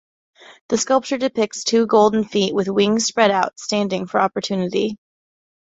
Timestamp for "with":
2.55-2.67